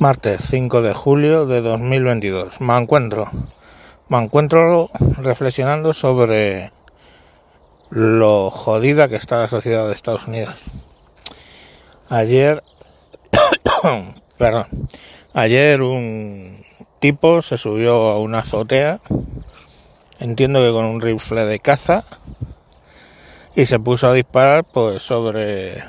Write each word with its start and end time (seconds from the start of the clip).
Martes 0.00 0.40
5 0.46 0.80
de 0.80 0.94
julio 0.94 1.44
de 1.44 1.60
2022. 1.60 2.62
Me 2.62 2.74
encuentro, 2.74 3.28
me 4.08 4.16
encuentro 4.16 4.88
reflexionando 5.18 5.92
sobre 5.92 6.72
lo 7.90 8.50
jodida 8.50 9.08
que 9.08 9.16
está 9.16 9.40
la 9.40 9.46
sociedad 9.46 9.86
de 9.86 9.92
Estados 9.92 10.26
Unidos. 10.26 10.54
Ayer, 12.08 12.62
perdón, 14.38 14.68
ayer 15.34 15.82
un 15.82 16.64
tipo 16.98 17.42
se 17.42 17.58
subió 17.58 18.08
a 18.08 18.18
una 18.18 18.38
azotea, 18.38 19.00
entiendo 20.18 20.60
que 20.60 20.72
con 20.72 20.86
un 20.86 21.02
rifle 21.02 21.44
de 21.44 21.58
caza, 21.58 22.04
y 23.54 23.66
se 23.66 23.78
puso 23.78 24.08
a 24.08 24.14
disparar 24.14 24.64
pues 24.64 25.02
sobre 25.02 25.84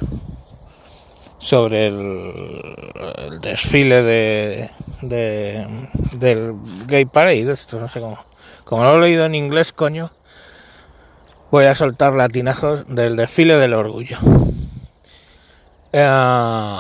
sobre 1.41 1.87
el, 1.87 3.39
desfile 3.41 4.03
de, 4.03 4.69
del 6.13 6.55
Gay 6.85 7.05
Parade, 7.05 7.51
esto 7.51 7.79
no 7.79 7.89
sé 7.89 7.99
cómo. 7.99 8.23
Como 8.63 8.83
lo 8.83 8.97
he 8.97 9.01
leído 9.01 9.25
en 9.25 9.33
inglés, 9.33 9.73
coño, 9.73 10.11
voy 11.49 11.65
a 11.65 11.75
soltar 11.75 12.13
latinajos 12.13 12.87
del 12.87 13.15
desfile 13.15 13.57
del 13.57 13.73
orgullo. 13.73 14.17
Eh, 15.91 16.77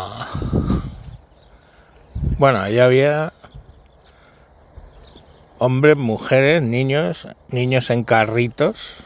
bueno, 2.37 2.59
ahí 2.61 2.79
había 2.79 3.33
hombres, 5.57 5.97
mujeres, 5.97 6.61
niños, 6.61 7.27
niños 7.49 7.89
en 7.89 8.03
carritos 8.03 9.03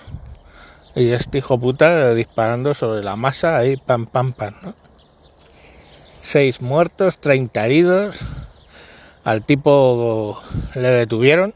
y 0.96 1.12
este 1.12 1.38
hijo 1.38 1.58
puta 1.60 2.14
disparando 2.14 2.74
sobre 2.74 3.04
la 3.04 3.16
masa 3.16 3.58
ahí, 3.58 3.78
pam, 3.78 4.06
pam, 4.06 4.34
pam, 4.34 4.54
¿no? 4.62 4.85
6 6.26 6.62
muertos, 6.62 7.20
30 7.20 7.66
heridos. 7.66 8.18
Al 9.24 9.44
tipo 9.44 10.42
le 10.74 10.90
detuvieron. 10.90 11.54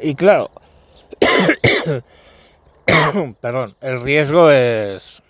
Y 0.00 0.16
claro, 0.16 0.50
perdón, 3.40 3.76
el 3.80 4.00
riesgo 4.00 4.50
es 4.50 5.22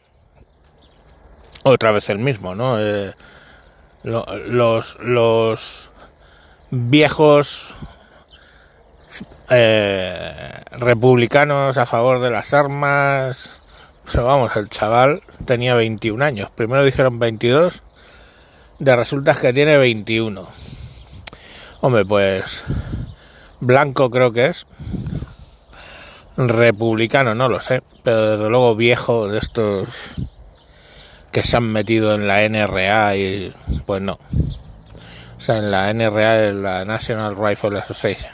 otra 1.62 1.92
vez 1.92 2.08
el 2.08 2.18
mismo, 2.18 2.54
¿no? 2.54 2.80
Eh, 2.80 3.12
los, 4.02 4.98
los 4.98 5.90
viejos 6.70 7.74
eh, 9.50 10.62
republicanos 10.72 11.76
a 11.76 11.84
favor 11.84 12.20
de 12.20 12.30
las 12.30 12.54
armas, 12.54 13.60
pero 14.10 14.24
vamos, 14.24 14.56
el 14.56 14.70
chaval 14.70 15.22
tenía 15.44 15.74
21 15.74 16.24
años. 16.24 16.50
Primero 16.50 16.82
dijeron 16.82 17.18
22 17.18 17.82
de 18.82 18.96
resultas 18.96 19.38
que 19.38 19.52
tiene 19.52 19.78
21. 19.78 20.44
Hombre, 21.82 22.04
pues 22.04 22.64
blanco 23.60 24.10
creo 24.10 24.32
que 24.32 24.46
es. 24.46 24.66
Republicano, 26.36 27.36
no 27.36 27.48
lo 27.48 27.60
sé, 27.60 27.84
pero 28.02 28.36
desde 28.36 28.50
luego 28.50 28.74
viejo 28.74 29.28
de 29.28 29.38
estos 29.38 30.16
que 31.30 31.44
se 31.44 31.56
han 31.56 31.70
metido 31.70 32.16
en 32.16 32.26
la 32.26 32.42
NRA 32.48 33.14
y 33.14 33.54
pues 33.86 34.02
no. 34.02 34.18
O 35.36 35.40
sea, 35.40 35.58
en 35.58 35.70
la 35.70 35.92
NRA, 35.94 36.48
en 36.48 36.64
la 36.64 36.84
National 36.84 37.36
Rifle 37.36 37.78
Association. 37.78 38.32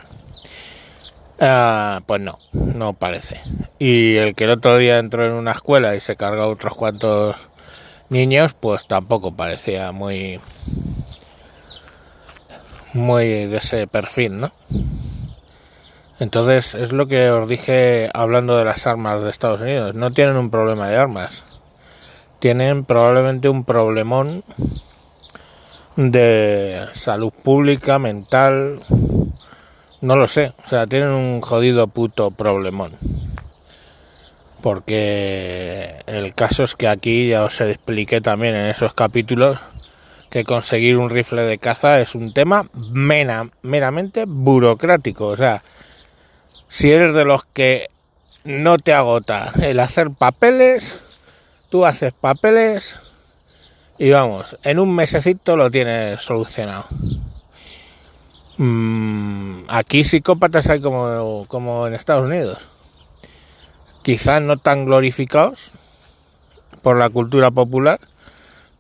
Ah, 1.41 2.01
pues 2.07 2.23
no, 2.23 2.39
no 2.53 2.95
parece. 2.95 3.39
Y 3.79 4.17
el 4.17 4.35
que 4.35 4.45
el 4.45 4.51
otro 4.51 4.79
día 4.79 4.99
entró 4.99 5.27
en 5.27 5.33
una 5.33 5.53
escuela 5.53 5.95
y 5.95 6.01
se 6.01 6.17
cargó 6.17 6.47
otros 6.47 6.75
cuantos 6.75 7.37
niños, 8.11 8.55
pues 8.55 8.87
tampoco 8.87 9.33
parecía 9.33 9.93
muy 9.93 10.41
muy 12.93 13.47
de 13.47 13.57
ese 13.59 13.87
perfil, 13.87 14.41
¿no? 14.41 14.53
Entonces 16.19 16.75
es 16.75 16.93
lo 16.93 17.07
que 17.07 17.31
os 17.31 17.49
dije 17.49 18.11
hablando 18.13 18.57
de 18.57 18.65
las 18.65 18.87
armas 18.87 19.23
de 19.23 19.31
Estados 19.31 19.61
Unidos. 19.61 19.95
No 19.95 20.11
tienen 20.11 20.37
un 20.37 20.51
problema 20.51 20.89
de 20.89 20.97
armas. 20.97 21.45
Tienen 22.41 22.85
probablemente 22.85 23.49
un 23.49 23.65
problemón 23.65 24.43
de 25.97 26.81
salud 26.95 27.33
pública, 27.33 27.99
mental. 27.99 28.81
No 30.01 30.17
lo 30.17 30.27
sé. 30.27 30.55
O 30.65 30.69
sea, 30.69 30.87
tienen 30.87 31.11
un 31.11 31.41
jodido 31.41 31.87
puto 31.87 32.31
problemón 32.31 32.93
porque 34.61 35.95
el 36.07 36.35
caso 36.35 36.65
es 36.65 36.75
que 36.75 36.89
aquí 36.89 37.29
ya 37.29 37.45
os 37.45 37.61
expliqué 37.61 38.21
también 38.21 38.55
en 38.55 38.67
esos 38.67 38.95
capítulos 38.95 39.59
que 40.31 40.45
conseguir 40.45 40.99
un 40.99 41.11
rifle 41.11 41.43
de 41.43 41.59
caza 41.59 42.01
es 42.01 42.15
un 42.15 42.35
tema 42.35 42.69
meramente 42.83 44.25
burocrático. 44.27 45.27
O 45.27 45.37
sea, 45.37 45.63
si 46.69 46.91
eres 46.91 47.15
de 47.15 47.25
los 47.25 47.45
que 47.45 47.89
no 48.45 48.79
te 48.79 48.93
agota 48.93 49.53
el 49.63 49.81
hacer 49.81 50.11
papeles, 50.11 50.95
tú 51.71 51.87
haces 51.87 52.13
papeles 52.13 52.97
y 53.97 54.11
vamos, 54.11 54.59
en 54.65 54.79
un 54.79 54.95
mesecito 54.95 55.57
lo 55.57 55.71
tienes 55.71 56.21
solucionado. 56.23 56.87
Mm, 58.59 59.63
aquí 59.69 60.03
psicópatas 60.03 60.69
hay 60.69 60.81
como, 60.81 61.47
como 61.47 61.87
en 61.87 61.95
Estados 61.95 62.27
Unidos 62.27 62.69
quizás 64.03 64.43
no 64.43 64.57
tan 64.57 64.85
glorificados 64.85 65.73
por 66.83 66.97
la 66.97 67.11
cultura 67.11 67.51
popular, 67.51 68.01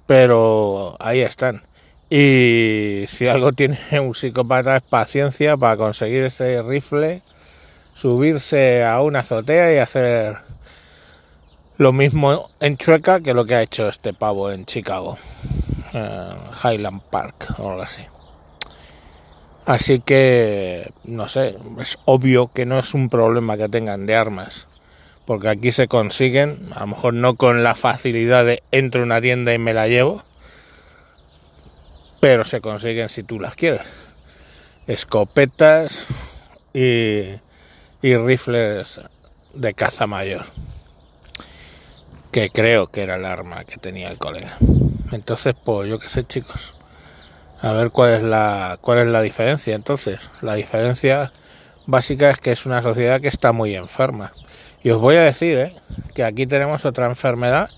pero 0.07 0.97
ahí 1.01 1.21
están. 1.21 1.63
Y 2.11 3.05
si 3.09 3.29
algo 3.29 3.53
tiene 3.55 3.79
un 4.01 4.15
psicópata 4.15 4.77
es 4.77 4.83
paciencia 4.83 5.57
para 5.57 5.77
conseguir 5.77 6.25
ese 6.25 6.63
rifle, 6.63 7.23
subirse 7.93 8.85
a 8.85 9.01
una 9.03 9.21
azotea 9.21 9.75
y 9.75 9.79
hacer 9.79 10.37
lo 11.77 11.93
mismo 11.93 12.51
en 12.61 12.77
Chueca 12.77 13.21
que 13.21 13.35
lo 13.35 13.45
que 13.45 13.55
ha 13.55 13.63
hecho 13.63 13.89
este 13.89 14.13
pavo 14.13 14.51
en 14.51 14.65
Chicago, 14.65 15.19
Highland 16.65 17.03
Park 17.11 17.55
o 17.59 17.71
algo 17.71 17.83
así. 17.83 18.03
Así 19.67 20.01
que, 20.01 20.91
no 21.05 21.29
sé, 21.29 21.57
es 21.79 21.99
obvio 22.07 22.51
que 22.51 22.65
no 22.65 22.79
es 22.79 22.95
un 22.95 23.11
problema 23.11 23.59
que 23.59 23.69
tengan 23.69 24.07
de 24.07 24.17
armas 24.17 24.67
porque 25.29 25.51
aquí 25.51 25.73
se 25.73 25.89
consiguen, 25.89 26.71
a 26.75 26.81
lo 26.81 26.87
mejor 26.87 27.13
no 27.13 27.37
con 27.37 27.63
la 27.63 27.75
facilidad 27.75 28.47
de 28.47 28.63
entro 28.73 29.03
en 29.03 29.09
una 29.09 29.21
tienda 29.21 29.53
y 29.53 29.59
me 29.59 29.75
la 29.75 29.87
llevo, 29.87 30.23
pero 32.19 32.45
se 32.45 32.63
consiguen 32.63 33.11
si 33.11 33.23
tú 33.25 33.39
las 33.39 33.55
quieres. 33.55 33.83
Escopetas 34.87 36.07
y, 36.73 37.25
y 38.01 38.17
rifles 38.17 39.03
de 39.53 39.75
caza 39.75 40.07
mayor, 40.07 40.47
que 42.33 42.49
creo 42.49 42.87
que 42.87 43.03
era 43.03 43.17
el 43.17 43.27
arma 43.27 43.65
que 43.65 43.77
tenía 43.77 44.09
el 44.09 44.17
colega. 44.17 44.57
Entonces, 45.13 45.55
pues 45.63 45.91
yo 45.91 45.99
qué 45.99 46.09
sé, 46.09 46.27
chicos. 46.27 46.75
A 47.61 47.75
ver 47.75 47.91
cuál 47.91 48.15
es 48.15 48.23
la 48.23 48.79
cuál 48.81 49.01
es 49.01 49.09
la 49.09 49.21
diferencia. 49.21 49.75
Entonces, 49.75 50.31
la 50.41 50.55
diferencia 50.55 51.35
básica 51.85 52.31
es 52.31 52.39
que 52.39 52.51
es 52.51 52.65
una 52.65 52.81
sociedad 52.81 53.21
que 53.21 53.29
está 53.29 53.53
muy 53.53 53.77
enferma 53.77 54.33
y 54.83 54.91
os 54.91 55.01
voy 55.01 55.17
a 55.17 55.23
decir 55.23 55.59
¿eh? 55.59 55.75
que 56.15 56.25
aquí 56.25 56.47
tenemos 56.47 56.85
otra 56.85 57.07
enfermedad 57.07 57.71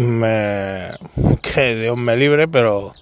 que 1.42 1.76
Dios 1.76 1.96
me 1.96 2.16
libre, 2.16 2.48
pero 2.48 2.94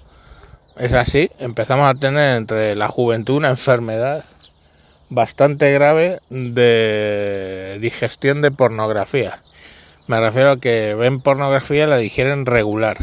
es 0.77 0.94
así. 0.94 1.31
Empezamos 1.39 1.89
a 1.89 1.94
tener 1.94 2.37
entre 2.37 2.75
la 2.75 2.89
juventud 2.89 3.37
una 3.37 3.50
enfermedad 3.50 4.25
bastante 5.09 5.72
grave 5.72 6.19
de 6.28 7.78
digestión 7.81 8.43
de 8.43 8.50
pornografía. 8.50 9.43
Me 10.09 10.19
refiero 10.21 10.53
a 10.53 10.60
que 10.60 10.95
ven 10.95 11.21
pornografía 11.21 11.84
y 11.84 11.87
la 11.87 11.99
digieren 11.99 12.47
regular. 12.47 12.97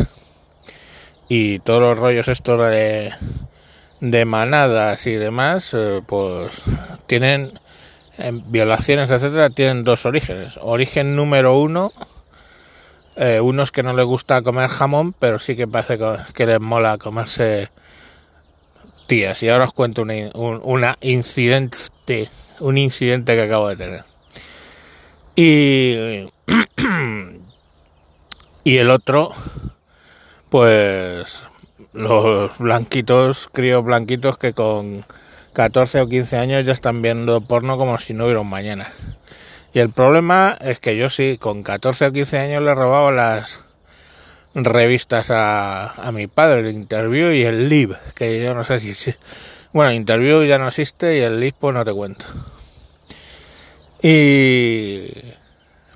Y 1.29 1.59
todos 1.59 1.81
los 1.81 1.97
rollos 1.97 2.27
estos 2.27 2.59
de, 2.69 4.25
manadas 4.25 5.07
y 5.07 5.13
demás, 5.13 5.73
eh, 5.73 6.01
pues 6.05 6.63
tienen 7.07 7.53
en 8.17 8.51
violaciones, 8.51 9.11
etcétera, 9.11 9.49
tienen 9.49 9.83
dos 9.83 10.05
orígenes. 10.05 10.57
Origen 10.61 11.15
número 11.15 11.57
uno, 11.57 11.91
eh, 13.15 13.39
unos 13.39 13.71
que 13.71 13.83
no 13.83 13.93
les 13.93 14.05
gusta 14.05 14.41
comer 14.41 14.69
jamón, 14.69 15.13
pero 15.13 15.39
sí 15.39 15.55
que 15.55 15.67
parece 15.67 15.97
que 16.33 16.45
les 16.45 16.59
mola 16.59 16.97
comerse 16.97 17.69
tías. 19.07 19.41
Y 19.43 19.49
ahora 19.49 19.65
os 19.65 19.73
cuento 19.73 20.03
una, 20.03 20.97
incidente, 21.01 22.29
un 22.59 22.77
incidente 22.77 23.35
que 23.35 23.41
acabo 23.41 23.69
de 23.69 23.75
tener. 23.75 24.03
Y, 25.35 26.29
y 28.63 28.77
el 28.77 28.89
otro, 28.89 29.33
pues 30.49 31.43
los 31.93 32.57
blanquitos, 32.57 33.49
críos 33.51 33.83
blanquitos 33.83 34.37
que 34.37 34.53
con 34.53 35.05
14 35.55 36.01
o 36.01 36.07
15 36.07 36.37
años 36.37 36.65
ya 36.65 36.73
están 36.73 37.01
viendo 37.01 37.39
porno 37.39 37.77
como 37.77 37.97
si 37.97 38.13
no 38.13 38.25
hubiera 38.25 38.41
un 38.41 38.49
mañana. 38.49 38.91
Y 39.73 39.79
el 39.79 39.89
problema 39.89 40.57
es 40.59 40.79
que 40.79 40.97
yo 40.97 41.09
sí, 41.09 41.37
con 41.39 41.63
14 41.63 42.07
o 42.07 42.11
15 42.11 42.37
años 42.37 42.61
le 42.61 42.75
robaba 42.75 43.11
las 43.11 43.61
revistas 44.53 45.31
a, 45.31 45.91
a 45.91 46.11
mi 46.11 46.27
padre, 46.27 46.59
el 46.59 46.75
Interview 46.75 47.31
y 47.31 47.43
el 47.43 47.69
Live, 47.69 47.97
que 48.15 48.43
yo 48.43 48.53
no 48.53 48.63
sé 48.63 48.79
si... 48.79 48.93
si 48.93 49.15
bueno, 49.71 49.91
Interview 49.91 50.43
ya 50.43 50.57
no 50.57 50.67
existe 50.67 51.17
y 51.17 51.21
el 51.21 51.39
Live 51.39 51.55
pues 51.59 51.73
no 51.73 51.83
te 51.83 51.93
cuento. 51.93 52.25
Y... 54.01 55.07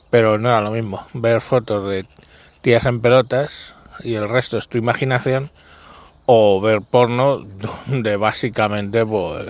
Pero 0.09 0.37
no 0.39 0.49
era 0.49 0.61
lo 0.61 0.71
mismo, 0.71 1.05
ver 1.13 1.41
fotos 1.41 1.89
de 1.89 2.05
tías 2.61 2.85
en 2.85 3.01
pelotas 3.01 3.75
y 4.03 4.15
el 4.15 4.27
resto 4.27 4.57
es 4.57 4.69
tu 4.69 4.77
imaginación 4.77 5.51
o 6.31 6.61
ver 6.61 6.81
porno 6.83 7.39
de 7.87 8.15
básicamente 8.15 9.03
pues 9.03 9.47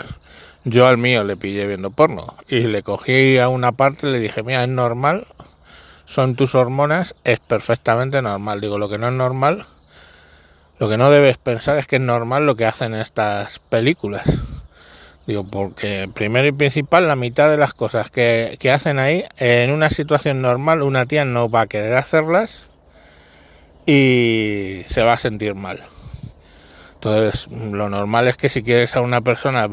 yo 0.63 0.87
al 0.87 0.97
mío 0.97 1.25
le 1.25 1.35
pillé 1.35 1.67
viendo 1.67 1.89
porno. 1.89 2.35
Y 2.47 2.61
le 2.61 2.83
cogí 2.83 3.37
a 3.37 3.49
una 3.49 3.73
parte 3.73 4.07
y 4.07 4.11
le 4.11 4.19
dije 4.19 4.43
mira 4.43 4.63
es 4.63 4.69
normal 4.69 5.27
son 6.05 6.35
tus 6.35 6.55
hormonas 6.55 7.15
es 7.25 7.41
perfectamente 7.41 8.21
normal 8.21 8.61
digo 8.61 8.77
lo 8.77 8.87
que 8.87 8.97
no 8.97 9.09
es 9.09 9.13
normal 9.13 9.65
lo 10.79 10.87
que 10.87 10.95
no 10.95 11.11
debes 11.11 11.37
pensar 11.37 11.77
es 11.77 11.85
que 11.85 11.97
es 11.97 12.01
normal 12.01 12.45
lo 12.45 12.55
que 12.55 12.65
hacen 12.65 12.95
estas 12.95 13.59
películas 13.59 14.23
digo 15.27 15.43
porque 15.43 16.09
primero 16.11 16.47
y 16.47 16.51
principal 16.53 17.07
la 17.07 17.15
mitad 17.17 17.49
de 17.49 17.57
las 17.57 17.73
cosas 17.73 18.09
que, 18.09 18.57
que 18.57 18.71
hacen 18.71 18.99
ahí 18.99 19.25
en 19.37 19.71
una 19.71 19.89
situación 19.89 20.41
normal 20.41 20.81
una 20.81 21.05
tía 21.05 21.25
no 21.25 21.49
va 21.49 21.61
a 21.61 21.67
querer 21.67 21.95
hacerlas 21.95 22.67
y 23.85 24.83
se 24.87 25.01
va 25.01 25.13
a 25.13 25.17
sentir 25.17 25.55
mal. 25.55 25.81
Entonces, 27.01 27.47
lo 27.47 27.87
normal 27.87 28.27
es 28.27 28.35
que 28.35 28.49
si 28.49 28.61
quieres 28.61 28.93
a 28.97 28.99
una 28.99 29.21
persona 29.21 29.69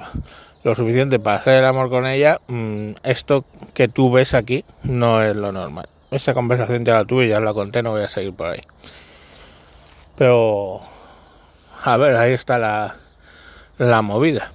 lo 0.63 0.75
suficiente 0.77 1.19
para 1.19 1.39
hacer 1.39 1.55
el 1.55 1.65
amor 1.65 1.91
con 1.91 2.07
ella, 2.07 2.41
mm, 2.47 2.91
esto 3.03 3.45
que 3.75 3.89
tú 3.89 4.13
ves 4.13 4.33
aquí 4.33 4.65
no 4.85 5.21
es 5.21 5.35
lo 5.35 5.51
normal. 5.51 5.89
Esa 6.13 6.35
conversación 6.35 6.85
ya 6.85 6.95
la 6.95 7.05
tuve, 7.05 7.27
ya 7.27 7.41
la 7.41 7.53
conté, 7.53 7.83
no 7.83 7.91
voy 7.91 8.03
a 8.03 8.09
seguir 8.09 8.33
por 8.33 8.47
ahí. 8.47 8.63
Pero, 10.15 10.83
a 11.83 11.97
ver, 11.97 12.15
ahí 12.15 12.33
está 12.33 12.59
la, 12.59 12.95
la 13.79 14.03
movida. 14.03 14.53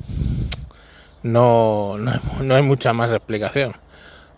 No, 1.23 1.97
no, 1.97 2.13
no 2.41 2.55
hay 2.55 2.61
mucha 2.61 2.93
más 2.93 3.11
explicación. 3.11 3.75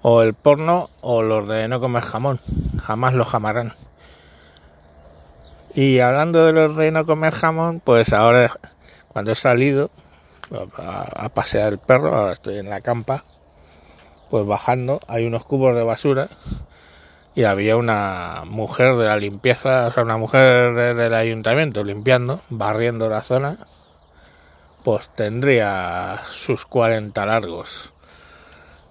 O 0.01 0.23
el 0.23 0.33
porno 0.33 0.89
o 1.01 1.21
los 1.21 1.47
de 1.47 1.67
no 1.67 1.79
comer 1.79 2.01
jamón. 2.01 2.39
Jamás 2.81 3.13
lo 3.13 3.25
jamarán. 3.25 3.75
Y 5.75 5.99
hablando 5.99 6.45
de 6.45 6.53
los 6.53 6.77
de 6.77 6.91
no 6.91 7.05
comer 7.05 7.33
jamón, 7.33 7.81
pues 7.83 8.13
ahora 8.13 8.51
cuando 9.07 9.31
he 9.31 9.35
salido 9.35 9.89
a, 10.77 11.29
pasear 11.29 11.73
el 11.73 11.79
perro, 11.79 12.15
ahora 12.15 12.33
estoy 12.33 12.57
en 12.57 12.69
la 12.69 12.81
campa, 12.81 13.23
pues 14.29 14.45
bajando, 14.45 14.99
hay 15.07 15.25
unos 15.25 15.45
cubos 15.45 15.75
de 15.75 15.83
basura 15.83 16.27
y 17.33 17.43
había 17.43 17.75
una 17.77 18.43
mujer 18.45 18.95
de 18.95 19.05
la 19.05 19.17
limpieza, 19.17 19.87
o 19.87 19.91
sea, 19.91 20.03
una 20.03 20.17
mujer 20.17 20.95
del 20.95 21.13
ayuntamiento 21.13 21.83
limpiando, 21.83 22.41
barriendo 22.49 23.09
la 23.09 23.21
zona, 23.21 23.57
pues 24.83 25.09
tendría 25.09 26.21
sus 26.29 26.65
40 26.65 27.25
largos. 27.25 27.91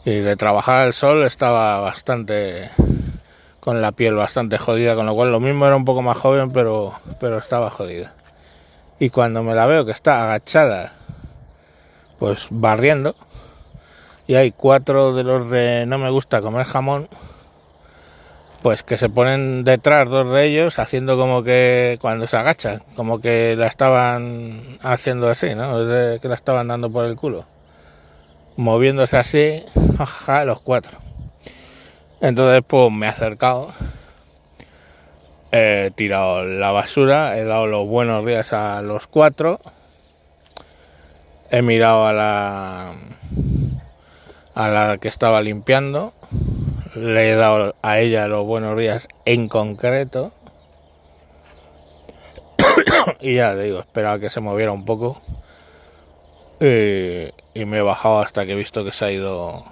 Y 0.04 0.18
de 0.18 0.34
trabajar 0.34 0.82
al 0.82 0.94
sol 0.94 1.24
estaba 1.24 1.78
bastante 1.80 2.70
con 3.62 3.80
la 3.80 3.92
piel 3.92 4.16
bastante 4.16 4.58
jodida, 4.58 4.96
con 4.96 5.06
lo 5.06 5.14
cual 5.14 5.30
lo 5.30 5.38
mismo 5.38 5.64
era 5.66 5.76
un 5.76 5.84
poco 5.84 6.02
más 6.02 6.18
joven, 6.18 6.50
pero, 6.50 6.94
pero 7.20 7.38
estaba 7.38 7.70
jodida. 7.70 8.12
Y 8.98 9.10
cuando 9.10 9.44
me 9.44 9.54
la 9.54 9.66
veo 9.66 9.84
que 9.84 9.92
está 9.92 10.24
agachada, 10.24 10.94
pues 12.18 12.48
barriendo, 12.50 13.14
y 14.26 14.34
hay 14.34 14.50
cuatro 14.50 15.14
de 15.14 15.22
los 15.22 15.48
de 15.48 15.84
no 15.86 15.98
me 15.98 16.10
gusta 16.10 16.42
comer 16.42 16.66
jamón, 16.66 17.08
pues 18.62 18.82
que 18.82 18.98
se 18.98 19.08
ponen 19.08 19.62
detrás 19.62 20.10
dos 20.10 20.34
de 20.34 20.44
ellos 20.44 20.80
haciendo 20.80 21.16
como 21.16 21.44
que 21.44 21.98
cuando 22.00 22.26
se 22.26 22.38
agachan, 22.38 22.82
como 22.96 23.20
que 23.20 23.54
la 23.56 23.68
estaban 23.68 24.60
haciendo 24.82 25.28
así, 25.28 25.54
¿no? 25.54 25.86
que 26.20 26.28
la 26.28 26.34
estaban 26.34 26.66
dando 26.66 26.90
por 26.90 27.04
el 27.04 27.14
culo. 27.14 27.44
Moviéndose 28.56 29.18
así, 29.18 29.62
jaja, 29.96 30.44
los 30.44 30.60
cuatro. 30.60 31.11
Entonces 32.22 32.62
pues 32.64 32.92
me 32.92 33.06
he 33.06 33.08
acercado, 33.08 33.74
he 35.50 35.90
tirado 35.96 36.44
la 36.44 36.70
basura, 36.70 37.36
he 37.36 37.42
dado 37.42 37.66
los 37.66 37.84
buenos 37.88 38.24
días 38.24 38.52
a 38.52 38.80
los 38.80 39.08
cuatro, 39.08 39.58
he 41.50 41.62
mirado 41.62 42.06
a 42.06 42.12
la 42.12 42.92
a 44.54 44.68
la 44.68 44.98
que 44.98 45.08
estaba 45.08 45.42
limpiando, 45.42 46.12
le 46.94 47.32
he 47.32 47.34
dado 47.34 47.74
a 47.82 47.98
ella 47.98 48.28
los 48.28 48.46
buenos 48.46 48.78
días 48.78 49.08
en 49.24 49.48
concreto 49.48 50.30
y 53.20 53.34
ya 53.34 53.56
digo, 53.56 53.80
esperaba 53.80 54.20
que 54.20 54.30
se 54.30 54.38
moviera 54.38 54.70
un 54.70 54.84
poco 54.84 55.20
y, 56.60 57.32
y 57.52 57.64
me 57.64 57.78
he 57.78 57.82
bajado 57.82 58.20
hasta 58.20 58.46
que 58.46 58.52
he 58.52 58.54
visto 58.54 58.84
que 58.84 58.92
se 58.92 59.06
ha 59.06 59.10
ido 59.10 59.64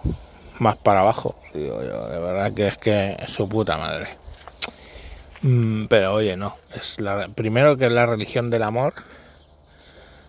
más 0.61 0.77
para 0.77 1.01
abajo. 1.01 1.35
Digo 1.55 1.83
yo, 1.83 2.09
de 2.09 2.19
verdad 2.19 2.53
que 2.53 2.67
es 2.67 2.79
que 2.79 3.17
es 3.19 3.31
su 3.31 3.49
puta 3.49 3.77
madre. 3.77 4.09
Mm, 5.43 5.87
pero 5.87 6.15
oye, 6.15 6.37
no. 6.37 6.57
Es 6.75 7.01
la, 7.01 7.29
primero 7.29 7.77
que 7.77 7.87
es 7.87 7.93
la 7.93 8.07
religión 8.07 8.51
del 8.51 8.63
amor 8.63 8.95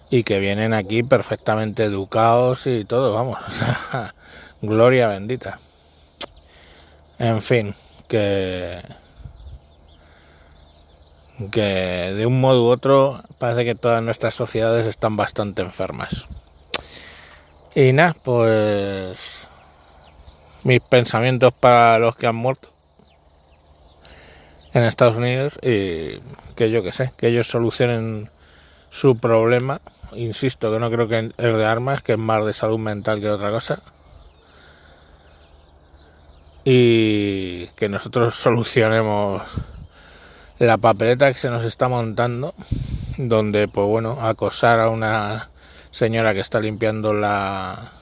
y 0.10 0.24
que 0.24 0.40
vienen 0.40 0.74
aquí 0.74 1.04
perfectamente 1.04 1.84
educados 1.84 2.66
y 2.68 2.86
todo, 2.86 3.14
vamos. 3.14 3.40
gloria 4.62 5.08
bendita. 5.08 5.60
En 7.20 7.42
fin, 7.42 7.76
que 8.08 8.82
que 11.50 12.14
de 12.16 12.26
un 12.26 12.40
modo 12.40 12.66
u 12.66 12.68
otro 12.68 13.22
parece 13.40 13.66
que 13.66 13.76
todas 13.76 14.04
nuestras 14.04 14.34
sociedades 14.34 14.86
están 14.86 15.18
bastante 15.18 15.62
enfermas. 15.62 16.28
Y 17.74 17.94
nada, 17.94 18.16
pues 18.22 19.48
mis 20.64 20.82
pensamientos 20.82 21.54
para 21.54 22.00
los 22.00 22.16
que 22.16 22.28
han 22.28 22.36
muerto 22.36 22.70
en 24.74 24.84
Estados 24.84 25.18
Unidos 25.18 25.60
y 25.62 26.20
que 26.56 26.72
yo 26.72 26.84
que 26.84 26.92
sé, 26.92 27.12
que 27.18 27.28
ellos 27.28 27.48
solucionen 27.48 28.30
su 28.90 29.18
problema. 29.18 29.82
Insisto 30.14 30.72
que 30.72 30.80
no 30.80 30.92
creo 30.92 31.08
que 31.08 31.32
es 31.38 31.58
de 31.58 31.66
armas, 31.66 32.02
que 32.02 32.14
es 32.14 32.18
más 32.18 32.46
de 32.46 32.54
salud 32.54 32.80
mental 32.80 33.20
que 33.22 33.30
otra 33.30 33.50
cosa. 33.50 33.80
Y 36.64 37.68
que 37.76 37.90
nosotros 37.90 38.36
solucionemos 38.36 39.42
la 40.60 40.78
papeleta 40.78 41.32
que 41.32 41.40
se 41.40 41.50
nos 41.50 41.64
está 41.64 41.88
montando, 41.88 42.54
donde, 43.18 43.68
pues 43.68 43.88
bueno, 43.88 44.22
acosar 44.22 44.80
a 44.80 44.90
una 44.90 45.50
señora 45.90 46.34
que 46.34 46.40
está 46.40 46.60
limpiando 46.60 47.14
la, 47.14 47.94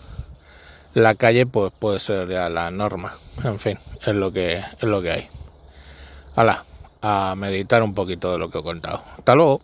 la 1.00 1.15
calle 1.15 1.46
pues 1.46 1.72
puede 1.77 2.00
ser 2.00 2.29
ya 2.29 2.50
la 2.50 2.72
norma. 2.72 3.15
En 3.44 3.60
fin, 3.60 3.79
es 4.06 4.15
lo 4.15 4.32
que 4.32 4.58
es 4.58 4.84
lo 4.84 5.01
que 5.01 5.12
hay. 5.12 5.27
Hala, 6.36 6.65
a 7.01 7.36
meditar 7.38 7.84
un 7.84 7.94
poquito 7.94 8.32
de 8.32 8.38
lo 8.38 8.50
que 8.50 8.60
he 8.60 8.63
contado. 8.63 9.03
Hasta 9.18 9.36
luego. 9.36 9.62